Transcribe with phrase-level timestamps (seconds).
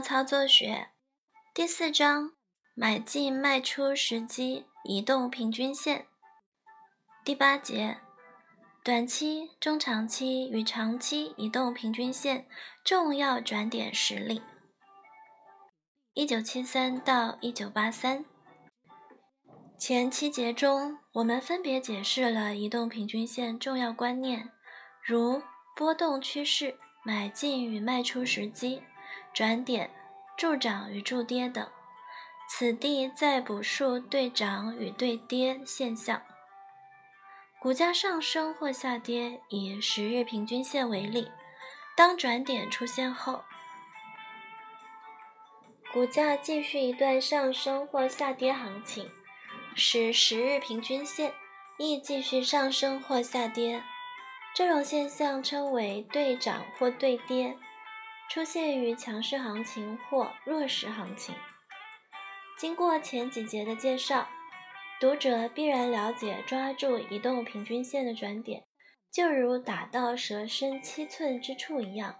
[0.00, 0.88] 操作学
[1.54, 2.32] 第四章：
[2.74, 6.06] 买进卖出时机，移动平均线。
[7.24, 7.98] 第八节：
[8.84, 12.46] 短期、中长期与长期移动平均线
[12.84, 14.42] 重要转点实例。
[16.14, 18.24] 一九七三到一九八三。
[19.78, 24.50] 前七节中，我们分别解释了移动平均线重要观念，
[25.02, 25.42] 如
[25.76, 28.82] 波动趋势、买进与卖出时机。
[29.38, 29.88] 转点、
[30.36, 31.64] 助涨与助跌等，
[32.50, 36.20] 此地再补述对涨与对跌现象。
[37.60, 41.30] 股价上升或下跌，以十日平均线为例，
[41.96, 43.44] 当转点出现后，
[45.92, 49.08] 股价继续一段上升或下跌行情，
[49.76, 51.32] 使十日平均线
[51.78, 53.84] 亦继续上升或下跌，
[54.52, 57.56] 这种现象称为对涨或对跌。
[58.28, 61.34] 出现于强势行情或弱势行情。
[62.58, 64.28] 经过前几节的介绍，
[65.00, 68.64] 读者必然了解抓住移动平均线的转点，
[69.10, 72.16] 就如打到蛇身七寸之处一样。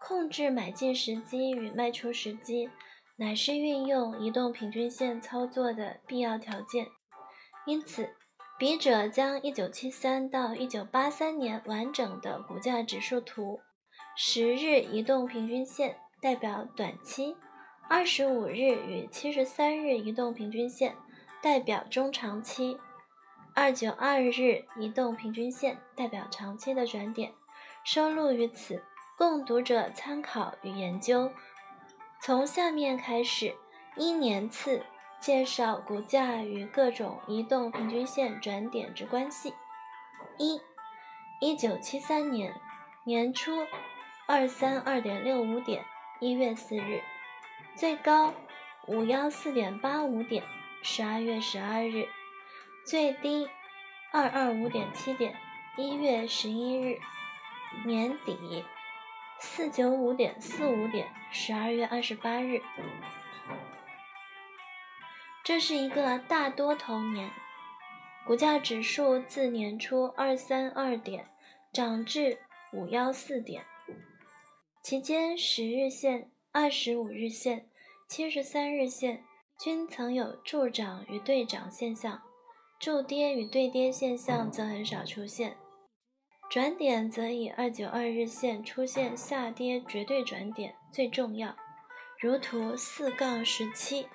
[0.00, 2.70] 控制买进时机与卖出时机，
[3.16, 6.86] 乃是运用移动平均线操作的必要条件。
[7.66, 8.14] 因此，
[8.58, 13.60] 笔者将1973到1983年完整的股价指数图。
[14.22, 17.34] 十日移动平均线代表短期，
[17.88, 20.94] 二十五日与七十三日移动平均线
[21.40, 22.78] 代表中长期，
[23.54, 27.32] 二九二日移动平均线代表长期的转点，
[27.82, 28.84] 收录于此，
[29.16, 31.32] 供读者参考与研究。
[32.20, 33.56] 从下面开始，
[33.96, 34.84] 一年次
[35.18, 39.54] 介绍股价与各种移动平均线转点之关系。
[40.36, 40.60] 一，
[41.40, 42.52] 一九七三年
[43.04, 43.64] 年初。
[44.32, 45.84] 二三二点六五点，
[46.20, 47.02] 一月四日，
[47.74, 48.32] 最高
[48.86, 50.44] 五幺四点八五点，
[50.84, 52.06] 十二月十二日，
[52.86, 53.50] 最低
[54.12, 55.34] 二二五点七点，
[55.76, 57.00] 一月十一日，
[57.84, 58.64] 年底
[59.40, 62.62] 四九五点四五点，十二月二十八日。
[65.42, 67.32] 这是一个大多头年，
[68.24, 71.26] 股价指数自年初二三二点
[71.72, 72.38] 涨至
[72.72, 73.64] 五幺四点。
[74.82, 77.68] 期间，十日线、二十五日线、
[78.08, 79.22] 七十三日线
[79.58, 82.22] 均曾有助涨与对涨现象，
[82.78, 85.56] 助跌与对跌现象则很少出现。
[86.48, 91.54] 转点则以二九二日线出现下跌绝对转点最重要，
[92.18, 94.08] 如图四杠十七。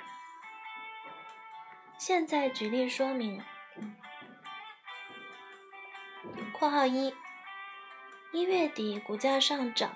[1.98, 3.40] 现在举例说明。
[6.58, 7.14] 括号一，
[8.34, 9.96] 一月底股价上涨。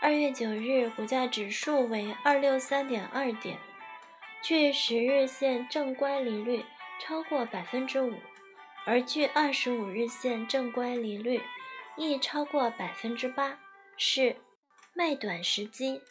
[0.00, 3.58] 二月九日，股价指数为二六三点二点，
[4.42, 6.64] 距十日线正乖离率
[7.00, 8.12] 超过百分之五，
[8.84, 11.42] 而距二十五日线正乖离率
[11.96, 13.58] 亦超过百分之八，
[13.96, 14.36] 是
[14.92, 16.02] 卖短时机。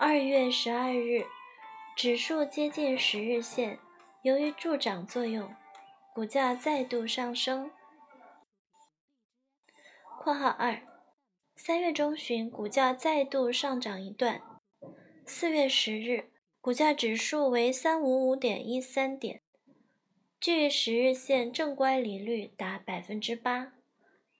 [0.00, 1.24] 二月十二日，
[1.96, 3.78] 指数接近十日线，
[4.22, 5.54] 由于助涨作用，
[6.12, 7.70] 股价再度上升。
[10.18, 10.91] 括号二。
[11.54, 14.42] 三月中旬，股价再度上涨一段。
[15.24, 16.30] 四月十日，
[16.60, 19.42] 股价指数为三五五点一三点，
[20.40, 23.74] 距十日线正乖离率达百分之八，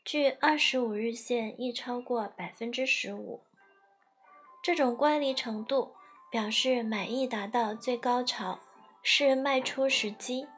[0.04, 3.44] 距二十五日线亦超过百分之十五。
[4.62, 5.94] 这种乖离程度
[6.30, 8.60] 表示买意达到最高潮，
[9.02, 10.48] 是卖出时机。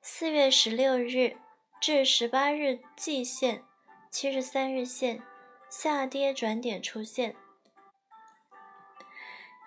[0.00, 1.36] 四月十六日
[1.80, 3.64] 至十八日季线。
[4.12, 5.22] 七十三日线
[5.70, 7.34] 下跌转点出现，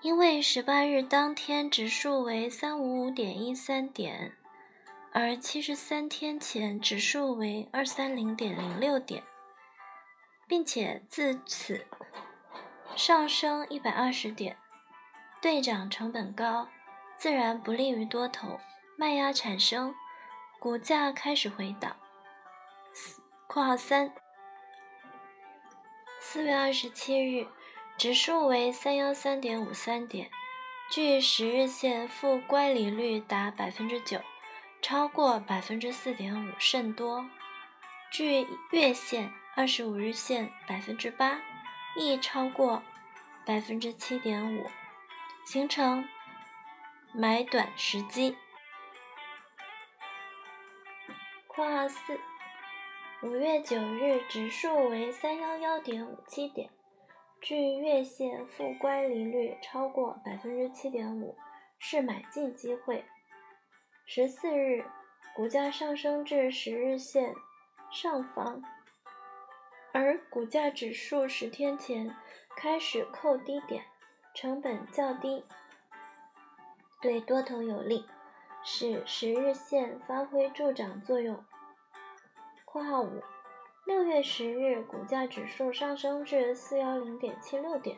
[0.01, 4.37] 因为十八日当天指数为三五五点一三点，
[5.11, 9.23] 而七十三天前指数为二三零点零六点，
[10.47, 11.83] 并且自此
[12.95, 14.55] 上升一百二十点，
[15.41, 16.69] 对涨成本高，
[17.17, 18.59] 自然不利于多头，
[18.95, 19.95] 卖压产生，
[20.59, 21.97] 股价开始回档。
[23.47, 24.13] 括号三。
[26.35, 27.47] 四月二十七日，
[27.97, 30.29] 指数为三幺三点五三点，
[30.91, 34.19] 距十日线负乖离率达百分之九，
[34.81, 37.25] 超过百分之四点五甚多。
[38.11, 41.39] 距月线二十五日线百分之八，
[41.95, 42.83] 亦超过
[43.45, 44.69] 百分之七点五，
[45.45, 46.05] 形成
[47.13, 48.35] 买短时机。
[51.47, 52.19] 括号四。
[53.25, 56.69] 五月九日，指数为三幺幺点五七点，
[57.41, 61.35] 距月线负乖离率超过百分之七点五，
[61.79, 63.03] 是买进机会。
[64.05, 64.85] 十四日，
[65.35, 67.33] 股价上升至十日线
[67.91, 68.61] 上方，
[69.91, 72.15] 而股价指数十天前
[72.55, 73.85] 开始扣低点，
[74.35, 75.43] 成本较低，
[77.01, 78.05] 对多头有利，
[78.63, 81.43] 使十日线发挥助涨作用。
[82.75, 83.23] （括号五）
[83.87, 87.97] 六月十日，股价指数上升至四幺零点七六点，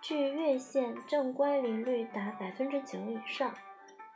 [0.00, 3.54] 距月线正乖离率达百分之九以上，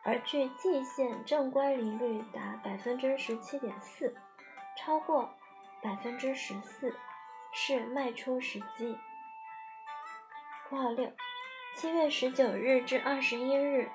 [0.02, 4.16] 而距季线正乖离率达百分之十七点四，
[4.78, 5.28] 超过
[5.82, 6.96] 百分之十四，
[7.52, 8.96] 是卖出时机。
[10.70, 11.12] 括号六，
[11.76, 13.90] 七月十九日至二十一日，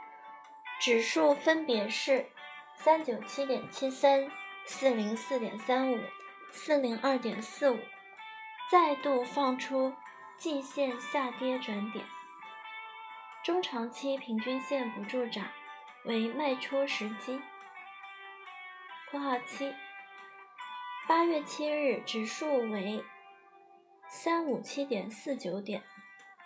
[0.79, 2.27] 指数分别是
[2.75, 4.29] 三九七点七三、
[4.67, 5.99] 四零四点三五。
[6.49, 7.77] 四零二点四五，
[8.71, 9.93] 再度放出
[10.37, 12.05] 季线下跌转点，
[13.43, 15.45] 中长期平均线不助涨，
[16.05, 17.39] 为卖出时机。
[19.11, 19.75] 括号七，
[21.05, 23.03] 八月七日指数为
[24.09, 25.83] 三五七点四九点，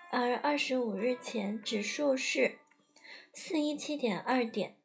[0.09, 2.57] 而二十五日前指数是
[3.33, 4.75] 四一七点二点，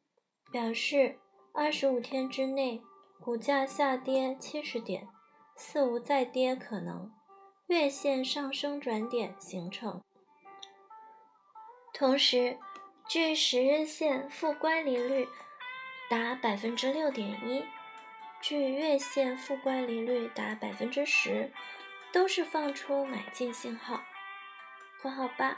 [0.51, 1.17] 表示
[1.53, 2.81] 二十五天之内。
[3.19, 5.07] 股价下跌七十点，
[5.55, 7.11] 似无再跌可能，
[7.67, 10.01] 月线上升转点形成。
[11.93, 12.57] 同时，
[13.07, 15.27] 距十日线负乖离率
[16.09, 17.65] 达百分之六点一，
[18.39, 21.51] 距月线负乖离率达百分之十，
[22.13, 24.03] 都是放出买进信号。
[25.01, 25.57] 括号八，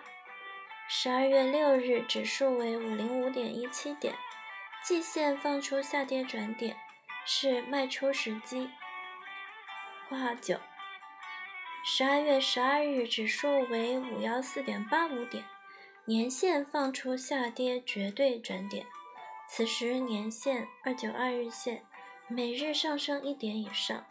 [0.88, 4.15] 十二月六日指数为五零五点一七点，
[4.83, 6.75] 季线放出下跌转点。
[7.25, 8.69] 是卖出时机。
[10.07, 10.60] 括号九，
[11.86, 15.45] 十二月十二日指数为五幺四点八五点，
[16.06, 18.88] 年线放出下跌绝对转点，
[19.48, 21.86] 此时年线二九二日线
[22.27, 24.07] 每日上升一点以上，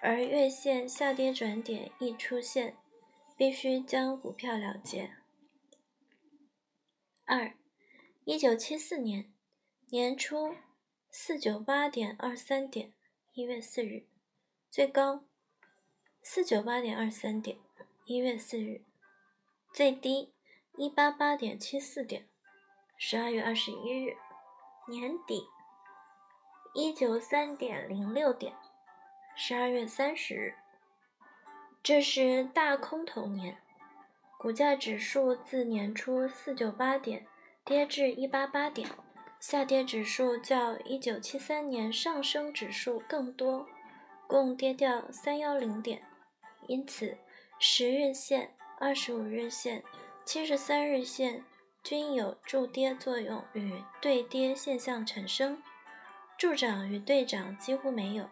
[0.00, 2.76] 而月线下跌转点一出现，
[3.36, 5.10] 必须将股票了结。
[7.26, 7.54] 二，
[8.24, 9.32] 一九七四年
[9.88, 10.54] 年初。
[11.16, 12.92] 四九八点二三点，
[13.34, 14.08] 一月四日
[14.68, 15.20] 最高；
[16.20, 17.56] 四九八点二三点，
[18.04, 18.82] 一月四日
[19.72, 20.32] 最低；
[20.76, 22.26] 一八八点七四点，
[22.98, 24.16] 十二月二十一日
[24.88, 25.46] 年底；
[26.74, 28.52] 一九三点零六点，
[29.36, 30.54] 十二月三十日。
[31.80, 33.56] 这是大空头年，
[34.36, 37.24] 股价指数自年初四九八点
[37.64, 38.90] 跌至一八八点。
[39.46, 43.66] 下跌指数较一九七三年上升指数更多，
[44.26, 46.02] 共跌掉三幺零点，
[46.66, 47.18] 因此
[47.58, 49.84] 十日线、二十五日线、
[50.24, 51.44] 七十三日线
[51.82, 55.62] 均有助跌作用与对跌现象产生，
[56.38, 58.26] 助涨与对涨几乎没有，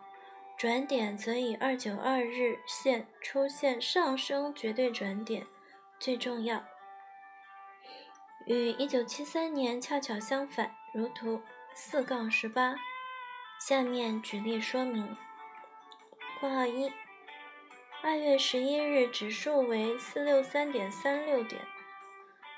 [0.57, 5.47] 转点则以二九二日线出现上升绝对转点
[6.01, 6.65] 最重要，
[8.47, 10.75] 与一九七三年恰巧相反。
[10.93, 11.41] 如图
[11.75, 12.77] 四杠十八，
[13.59, 15.17] 下面举例说明。
[16.39, 16.93] 括号一，
[18.03, 21.63] 二月十一日指数为四六三点三六点，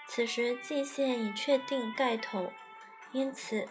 [0.08, 2.52] 此时季线已确定盖头，
[3.12, 3.68] 因此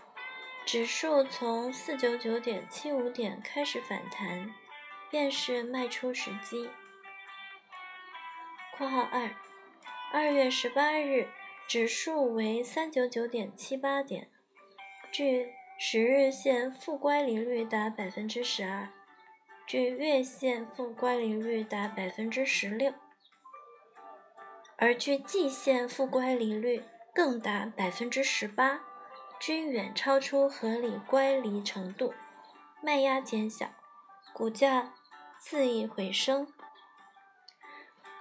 [0.65, 4.53] 指数从四九九点七五点开始反弹，
[5.09, 6.69] 便是卖出时机。
[8.77, 9.35] 括号二，
[10.13, 11.27] 二月十八日
[11.67, 14.29] 指数为三九九点七八点。
[15.13, 18.89] 距十日线负乖离率达百分之十二，
[19.67, 22.91] 距月线负乖离率达百分之十六，
[24.75, 28.81] 而距季线负乖离率更达百分之十八，
[29.39, 32.11] 均远超出合理乖离程度，
[32.81, 33.67] 卖压减小，
[34.33, 34.95] 股价
[35.37, 36.51] 自意回升，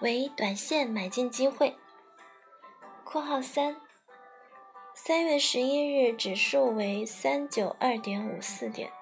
[0.00, 1.74] 为短线买进机会。
[3.02, 3.81] 括号三。
[4.94, 8.92] 三月十一日指数为三九二点五四点，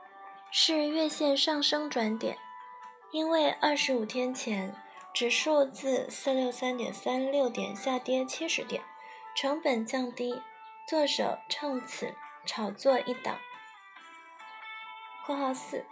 [0.52, 2.38] 是月线上升转点。
[3.10, 4.72] 因为二十五天前
[5.12, 8.80] 指数自四六三点三六点下跌七十点，
[9.34, 10.40] 成本降低，
[10.88, 12.14] 做手趁此
[12.46, 13.36] 炒作一档。
[15.26, 15.84] 括号四，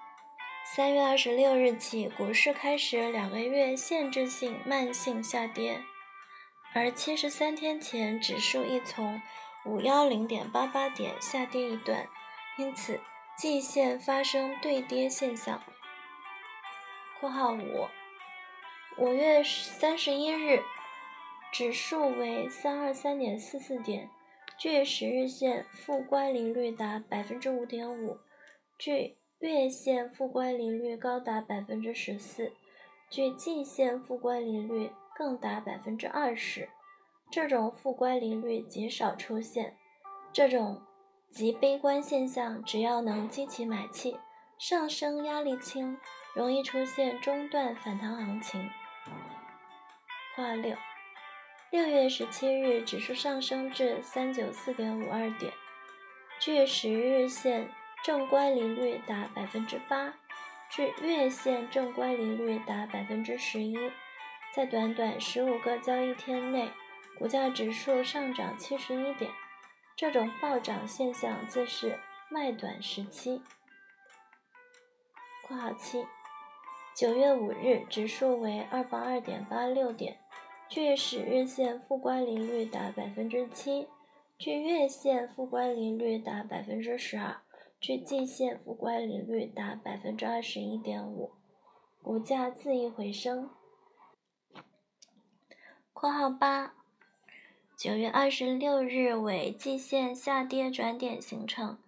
[0.64, 5.82] 三月二十六日起，股市开始两个月限制性慢性下跌，
[6.72, 9.20] 而七十三天前指数亦从。
[9.68, 12.08] 五幺零点八八点下跌一段，
[12.56, 12.98] 因此
[13.36, 15.62] 季线发生对跌现象。
[17.20, 17.86] （括号五）
[18.96, 20.62] 五月三十一日，
[21.52, 24.08] 指数为三二三点四四点，
[24.56, 28.18] 距十日线负乖离率达百分之五点五，
[28.78, 32.54] 距月线负乖离率高达百分之十四，
[33.10, 36.70] 距季线负乖离率更达百分之二十。
[37.30, 39.76] 这种负乖离率极少出现，
[40.32, 40.82] 这种
[41.30, 44.18] 极悲观现象，只要能激起买气，
[44.58, 45.98] 上升压力轻，
[46.34, 48.70] 容易出现中断反弹行情。
[50.34, 50.76] 括六。
[51.70, 55.52] 六月十七日，指数上升至三九四点五二点，
[56.40, 57.68] 距十日线
[58.02, 60.14] 正乖离率达百分之八，
[60.70, 63.76] 距月线正乖离率达百分之十一。
[64.54, 66.70] 在短短十五个交易天内，
[67.18, 69.32] 股价指数上涨七十一点，
[69.96, 71.98] 这种暴涨现象自是
[72.30, 73.42] 卖短时期。
[75.46, 76.06] 括号七，
[76.94, 80.18] 九月五日，指数为二八二点八六点。
[80.68, 83.88] 距十日线负乖离率达百分之七，
[84.36, 87.40] 距月线负乖离率达百分之十二，
[87.80, 91.32] 距季线负乖离率达百分之二十一点五，
[92.02, 93.48] 股价恣意回升。
[95.94, 96.74] 括号八，
[97.78, 101.78] 九月二十六日为季线下跌转点形成，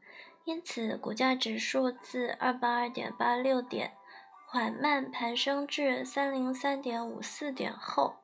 [0.45, 3.95] 因此股价指数自二八二点八六点
[4.47, 8.15] 缓慢攀升至三零三点五四点后。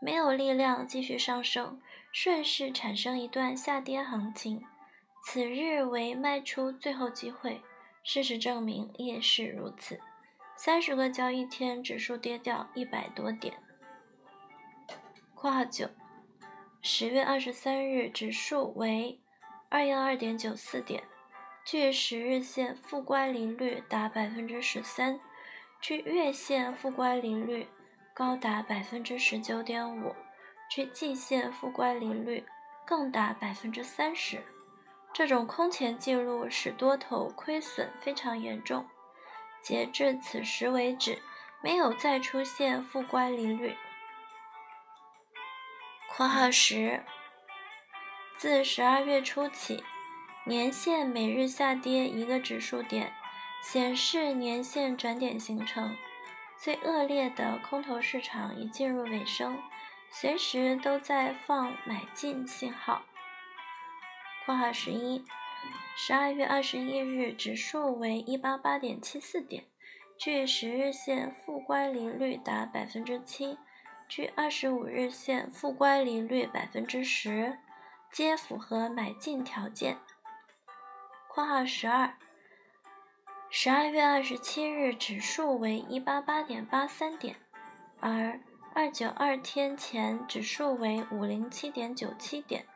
[0.00, 4.64] 没有力量继续上升，顺势产生一段下跌行情。
[5.24, 7.62] 此日为卖出最后机会，
[8.02, 10.00] 事实证明也是如此。
[10.56, 13.54] 三十个交易天，指数跌掉一百多点。
[15.36, 15.88] 括号九，
[16.84, 19.20] 十月二十三日，指数为
[19.68, 21.04] 二幺二点九四点，
[21.64, 25.20] 距十日线负乖离率达百分之十三，
[25.80, 27.68] 距月线负乖离率。
[28.12, 30.12] 高达百分之十九点五，
[30.68, 32.44] 距季线负乖离率
[32.84, 34.42] 更达百分之三十。
[35.14, 38.84] 这种空前记录使多头亏损非常严重。
[39.62, 41.22] 截至此时为止，
[41.62, 43.76] 没有再出现负乖离率。
[46.14, 47.02] 括号十，
[48.36, 49.82] 自十二月初起，
[50.44, 53.14] 年线每日下跌一个指数点，
[53.62, 55.96] 显示年线转点形成。
[56.58, 59.58] 最恶劣的空头市场已进入尾声，
[60.10, 63.06] 随时都在放买进信号。
[64.44, 65.24] 括号十一，
[65.96, 69.64] 十二月二十一日，指数为一八八点七四点，
[70.18, 73.56] 距十日线负乖离率达百分之七，
[74.14, 77.56] 距二十五日线负乖离率百分之十，
[78.10, 79.96] 皆符合买进条件。
[81.28, 82.12] 括号十二。
[83.48, 87.36] 十二月二十七日，指数为一八八点八三点，
[88.00, 88.38] 而
[88.74, 92.66] 二九二天前指数为五零七点九七点，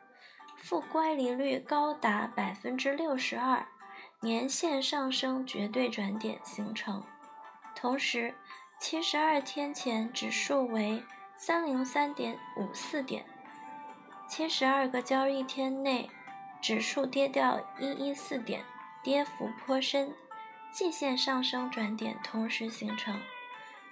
[0.55, 3.67] 负乖离率高达百分之六十二，
[4.21, 7.03] 年线上升绝对转点形成。
[7.75, 8.33] 同时，
[8.79, 11.03] 七十二天前指数为
[11.39, 13.23] 三零三点五四点，
[14.27, 16.09] 七十二个交易天内
[16.59, 18.65] 指数跌掉一一四点，
[19.03, 20.15] 跌幅颇深。
[20.71, 23.21] 季线上升转点同时形成，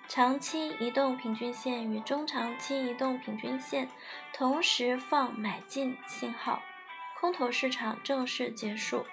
[0.08, 3.88] 长期移动平均线与中长期移动平均线
[4.34, 6.64] 同时放买进信号，
[7.20, 9.06] 空头市场正式结束。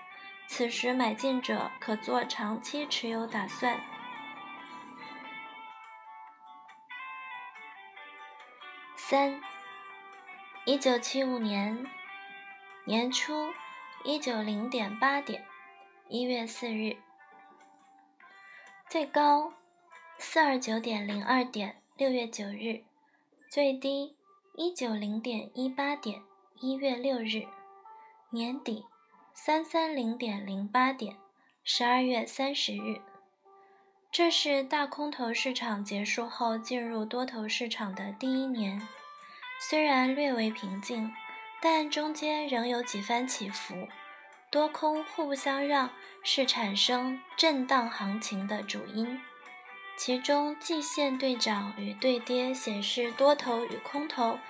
[0.46, 3.78] 此时买进者可做长期持有打算。
[9.12, 9.38] 三，
[10.64, 11.84] 一九七五年
[12.86, 13.52] 年初，
[14.04, 15.44] 一九零点八点，
[16.08, 16.96] 一月四日。
[18.88, 19.52] 最高
[20.16, 22.84] 四二九点零二点，六月九日；
[23.50, 24.16] 最低
[24.56, 26.22] 一九零点一八点，
[26.60, 27.46] 一月六日；
[28.30, 28.86] 年底
[29.34, 31.18] 三三零点零八点，
[31.62, 33.02] 十二月三十日。
[34.10, 38.80] 这是大空头市场结束后进入多头市场的第一年，
[39.64, 41.14] 虽然略为平静，
[41.60, 43.86] 但中间仍有几番起伏。
[44.50, 45.88] 多空互不相让
[46.24, 49.20] 是产生震荡行情的主因，
[49.96, 54.40] 其中季线对涨与对跌显示多头与空头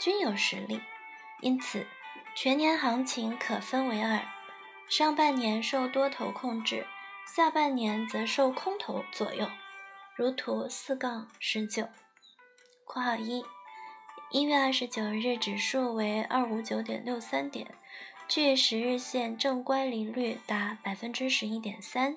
[0.00, 0.80] 均有实力，
[1.42, 1.86] 因此
[2.34, 4.22] 全年行情可分为二：
[4.88, 6.86] 上半年受多头控制，
[7.26, 9.46] 下半年则受空头左右。
[10.16, 11.86] 如图四杠十九
[12.86, 13.44] （括号一）。
[14.32, 17.66] 一月二十九日指数为二五九点六三点。
[18.26, 22.16] 距十日线正乖离率达百分之十一点三，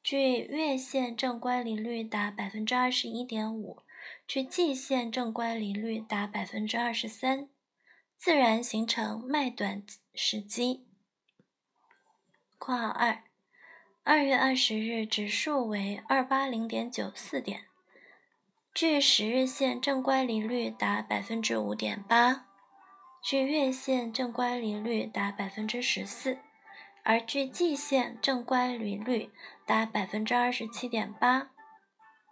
[0.00, 3.82] 距月线正乖离率达百分之二十一点五，
[4.28, 7.48] 距季线正乖离率达百分之二十三，
[8.16, 10.86] 自然形成卖短时机。
[12.58, 13.24] 括号二，
[14.04, 17.64] 二月二十日指数为二八零点九四点，
[18.74, 22.46] 距十日线正乖离率达百分之五点八，
[23.22, 26.40] 距月线正乖离率达百分之十四，
[27.04, 29.30] 而距季线正乖离率
[29.64, 31.50] 达百分之二十七点八。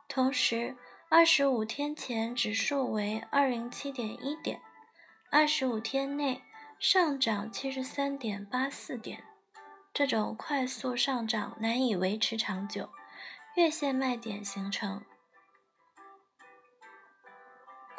[0.09, 0.77] 同时，
[1.09, 4.61] 二十五天前指数为二零七点一点，
[5.31, 6.43] 二十五天内
[6.81, 9.23] 上涨七十三点八四点。
[9.95, 12.89] 这种快速上涨难以维持长久，
[13.55, 15.05] 月线卖点形成。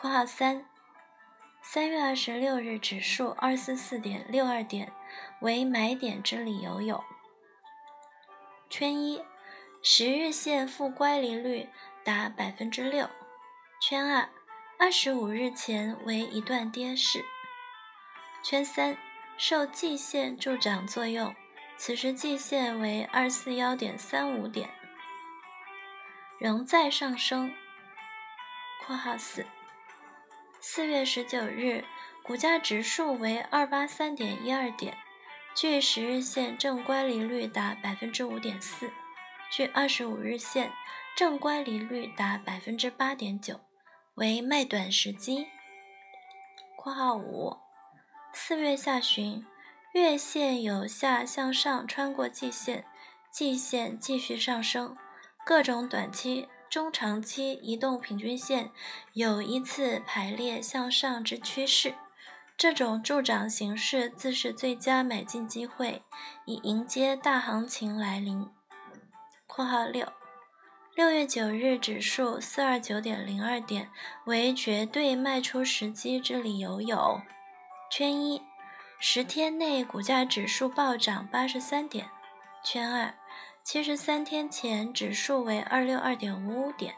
[0.03, 0.65] 括号三，
[1.62, 4.91] 三月二十六日指数二四四点六二点
[5.39, 7.01] 为买点之理由有：
[8.69, 9.24] 圈一，
[9.81, 11.69] 十日线负乖离率
[12.03, 13.07] 达百分之六；
[13.79, 14.27] 圈二，
[14.77, 17.22] 二十五日前为一段跌势；
[18.43, 18.98] 圈三，
[19.38, 21.33] 受季线助涨作用。
[21.77, 24.69] 此时季线为二四幺点三五点，
[26.39, 27.53] 仍在上升。
[28.86, 29.45] 括号四，
[30.65, 31.84] 四月十九日
[32.24, 34.98] 股价指数为二八三点一二点，
[35.53, 38.89] 距十日线正乖离率达百分之五点四，
[39.51, 40.72] 距二十五日线
[41.17, 43.60] 正乖离率达百分之八点九，
[44.15, 45.48] 为卖短时机。
[46.77, 47.58] 括号五，
[48.32, 49.46] 四月下旬。
[49.91, 52.86] 月线有下向上穿过季线，
[53.29, 54.96] 季线继续上升，
[55.46, 58.72] 各种短期、中长期移动平均线
[59.13, 61.94] 有依次排列向上之趋势。
[62.58, 66.01] 这种助涨形式自是最佳买进机会，
[66.48, 68.50] 以迎接大行情来临。
[69.46, 70.12] 括号六，
[70.96, 73.92] 六月九日指数四二九点零二点
[74.25, 77.22] 为绝对卖出时机之理由有：
[77.92, 78.42] 圈一。
[79.00, 82.09] 十天内股价指数暴涨八十三点，
[82.66, 83.14] 圈二，
[83.63, 86.95] 七十三天前指数为二六二点五五点，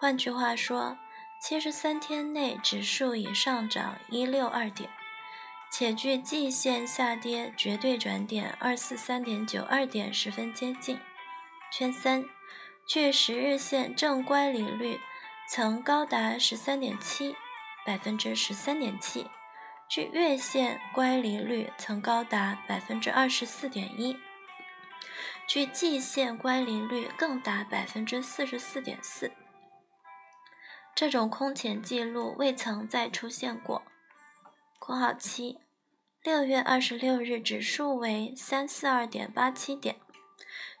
[0.00, 0.98] 换句话说，
[1.40, 4.90] 七十三天内指数已上涨一六二点，
[5.70, 10.98] 且距季线下跌绝对转点二四三点九二点十分接近。
[11.72, 12.24] 圈三，
[12.88, 14.98] 距十日线正乖离率
[15.48, 17.36] 曾高达十三点七，
[17.86, 19.30] 百分之十三点七。
[19.88, 24.16] 距月线乖离率曾高达百分之二十四点一，
[25.52, 29.32] 距季线乖离率更达百分之四十四点四。
[30.94, 33.82] 这种空前记录未曾再出现过。
[34.78, 35.58] 括号七，
[36.22, 39.96] 六月二十六日指数为三四二点八七点，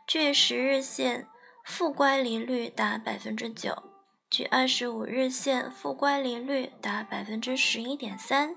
[0.06, 1.26] 距十日线
[1.64, 3.82] 负乖离率达百分之九，
[4.30, 8.54] 距二十五日线负乖离率达百分之十一点三。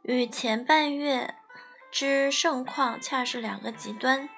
[0.00, 1.34] 与前半月
[1.92, 4.30] 之盛况恰是两个极端，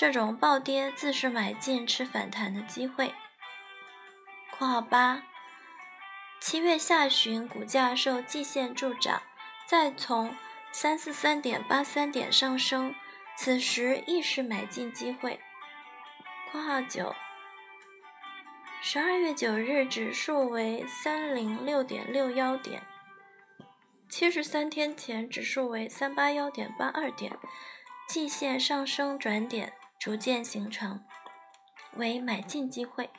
[0.00, 3.12] 这种暴跌自是买进吃反弹的机会。
[4.50, 5.24] 括号八，
[6.40, 9.20] 七月下旬股价受季线助涨，
[9.66, 10.34] 再从
[10.72, 12.94] 三四三点八三点上升，
[13.36, 15.38] 此时亦是买进机会。
[16.50, 17.14] 括号九，
[18.80, 22.82] 十二月九日指数为三零六点六幺点。
[24.08, 27.38] 七十三天前，指数为三八幺点八二点，
[28.08, 31.04] 季线上升转点逐渐形成，
[31.92, 33.10] 为买进机会。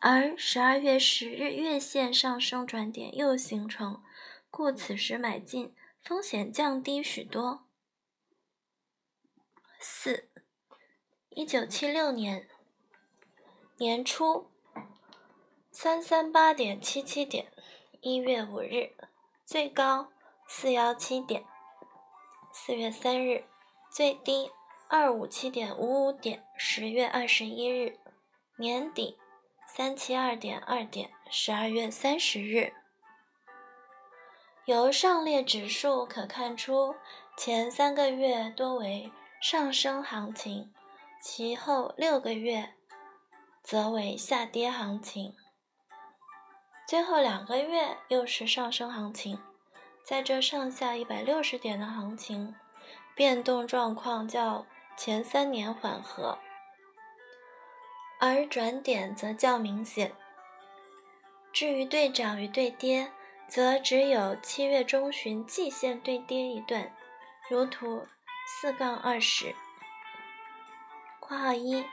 [0.00, 4.02] 而十二月十日月线上升转点又形成，
[4.50, 7.66] 故此时买进风险降低许多。
[9.78, 10.30] 四，
[11.28, 12.48] 一九七六年
[13.76, 14.50] 年初，
[15.70, 17.52] 三三八点七七点，
[18.00, 18.96] 一月五日。
[19.44, 20.10] 最高
[20.48, 21.44] 四幺七点，
[22.54, 23.44] 四月三日
[23.90, 24.50] 最低
[24.94, 27.98] 二五七点五五点，十月二十一日
[28.56, 29.16] 年底
[29.66, 32.74] 三七二点二点，十二月三十日。
[34.66, 36.94] 由上列指数可看出，
[37.38, 40.70] 前三个月多为上升行情，
[41.22, 42.74] 其后六个月
[43.62, 45.34] 则为下跌行情。
[46.86, 49.38] 最后两个月又是上升行情，
[50.04, 52.54] 在这上下一百六十点的行情，
[53.14, 56.38] 变动状况较前三年缓和，
[58.20, 60.12] 而转点则较明显。
[61.52, 63.12] 至于对涨与对跌，
[63.48, 66.94] 则只有七月中旬季线对跌一段，
[67.48, 68.06] 如图
[68.46, 69.54] 四杠二十。
[71.20, 71.84] 括号一，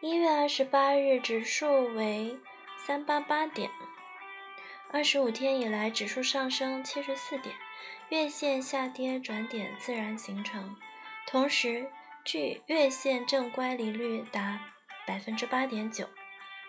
[0.00, 2.38] 一月二十八日指数为。
[2.86, 3.70] 三八八点。
[4.92, 7.54] 二十五天以来，指数上升七十四点，
[8.10, 10.76] 月线下跌转点自然形成。
[11.26, 11.90] 同时，
[12.24, 14.58] 距月线正乖离率达
[15.06, 16.08] 百分之八点九，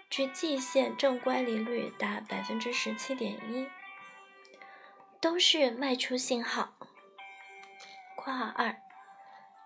[0.09, 3.65] 距季线正乖离率达百分之十七点一，
[5.21, 6.73] 都是卖出信号。
[8.17, 8.75] 括号二，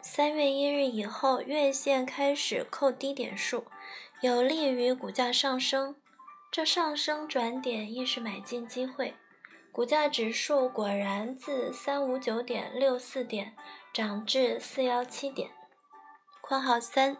[0.02, 3.65] 三月一日以后，月线开始扣低点数，
[4.21, 5.95] 有利于股价上升。
[6.52, 9.15] 这上升转点亦是买进机会，
[9.71, 13.56] 股价指数果然自三五九点六四点
[13.91, 15.49] 涨至四幺七点。
[16.50, 17.16] 括号三，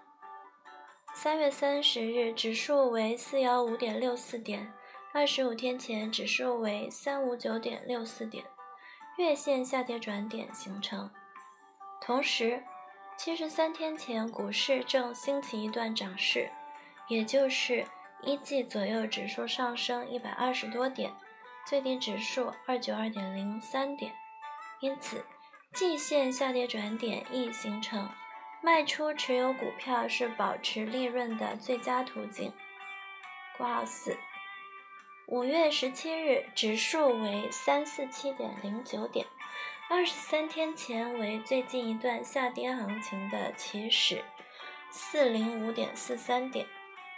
[1.14, 4.74] 三月三十日指数为四幺五点六四点，
[5.14, 8.44] 二十五天前指数为三五九点六四点，
[9.20, 11.12] 月线下跌转点形成。
[12.02, 12.64] 同时，
[13.18, 16.50] 七十三天前股市正兴起一段涨势，
[17.08, 17.86] 也就是。
[18.24, 21.14] 一季左右，指数上升一百二十多点，
[21.68, 24.12] 最低指数二九二点零三点，
[24.80, 25.24] 因此
[25.76, 28.10] 季线下跌转点易形成，
[28.62, 32.52] 卖出持有股票是保持利润的最佳途径。
[33.58, 34.18] 括号四，
[35.28, 39.26] 五月十七日指数为三四七点零九点，
[39.90, 44.24] 二十三天前为最近一段下跌行情的起始，
[44.92, 46.66] 四零五点四三点。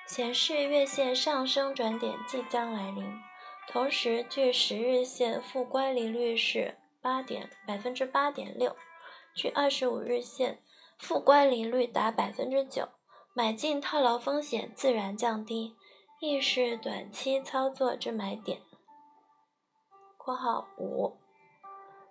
[0.07, 3.21] 显示月线上升转点即将来临，
[3.67, 8.75] 同时距十日线负乖离率是八点百分之八点六，
[9.33, 10.59] 距二十五日线
[11.01, 12.87] 负乖离率达百分之九，
[13.33, 15.75] 买进套牢风险自然降低，
[16.19, 18.61] 亦是短期操作之买点。
[20.17, 21.17] 括号五，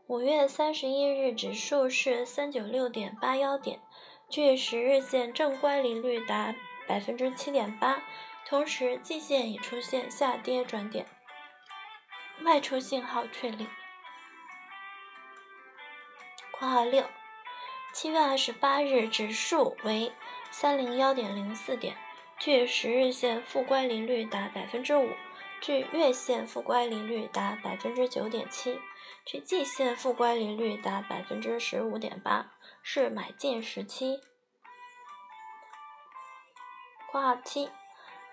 [0.08, 3.80] 五月三十一日指数是三九六点八幺点，
[4.28, 6.54] 距十日线正乖离率达。
[6.88, 8.02] 百分之七点八，
[8.48, 11.06] 同时季线已出现下跌转点，
[12.40, 13.68] 卖出信号确立。
[16.50, 17.04] 括号六，
[17.92, 20.12] 七月二十八日指数为
[20.50, 21.96] 三零幺点零四点，
[22.38, 25.10] 距十日线负乖离率达百分之五，
[25.60, 28.78] 距月线负乖离率达百分之九点七，
[29.26, 34.20] 距季线负乖离率达百分之十五点八，是买进时期。
[37.10, 37.68] 括号七，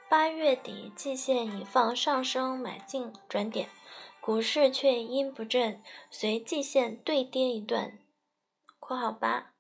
[0.08, 3.67] 八月底季线已放上升买进转点，
[4.22, 7.98] 股市却因不振随季线对跌一段。
[8.88, 9.52] 括号八，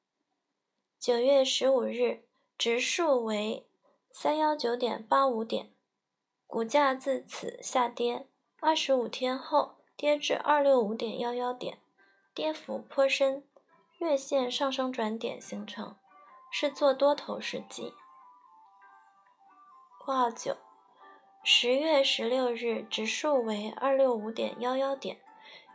[0.97, 2.23] 九月十五日
[2.57, 3.67] 指数为
[4.09, 5.73] 三幺九点八五点，
[6.45, 8.29] 股价自此下跌，
[8.61, 11.79] 二十五天后跌至二六五点幺幺点，
[12.33, 13.43] 跌幅颇深，
[13.97, 15.97] 月线上升转点形成，
[16.49, 17.93] 是做多头时机。
[19.99, 20.55] 括号九，
[21.43, 25.19] 十月十六日指数为二六五点幺幺点，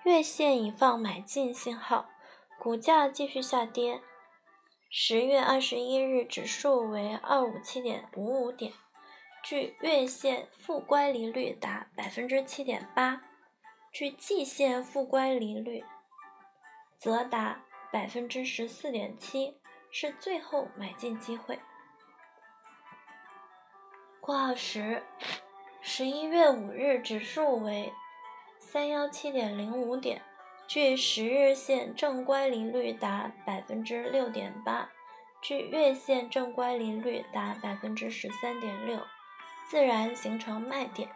[0.05, 2.09] 月线已放买进信号，
[2.63, 4.01] 股价继续下跌。
[4.89, 8.73] 十月二十一日指数为二五七点五五点，
[9.43, 13.21] 距月线负乖离率达百分之七点八，
[13.91, 15.83] 距季线负乖离率
[17.01, 21.59] 则达百分之十四点七，是最后买进机会。
[24.21, 25.03] 括号十，
[25.81, 27.93] 十一月五日指数为
[28.61, 30.23] 三幺七点零五点，
[30.67, 34.91] 距十日线正乖离率达百分之六点八，
[35.43, 39.01] 距月线正乖离率达百分之十三点六，
[39.69, 41.11] 自然形成卖点。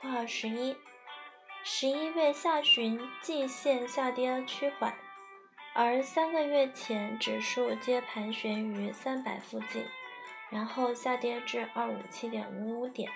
[0.00, 0.76] 括号十一，
[1.62, 4.94] 十一月下旬季线下跌趋缓，
[5.74, 9.84] 而三个月前指数皆盘旋于三百附近。
[10.50, 13.10] 然后下跌至二五七点五五点，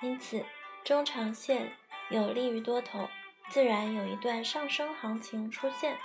[0.00, 0.44] 因此
[0.82, 1.72] 中长线
[2.10, 3.08] 有利于多头，
[3.50, 5.98] 自然有一段上升行情出现，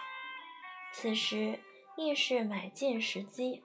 [0.91, 1.59] 此时
[1.95, 3.63] 亦是买进时机。